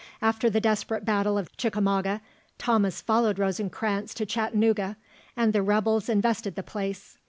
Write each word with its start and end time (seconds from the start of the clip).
After 0.19 0.49
the 0.49 0.59
desperate 0.59 1.05
battle 1.05 1.37
of 1.37 1.51
Chicamauga, 1.57 2.21
Thomas 2.57 3.01
followed 3.01 3.37
Rosencranz 3.37 4.15
to 4.15 4.25
Chattanooga, 4.25 4.97
and 5.37 5.53
the 5.53 5.61
rebels 5.61 6.09
invested 6.09 6.55
the 6.55 6.63
place. 6.63 7.19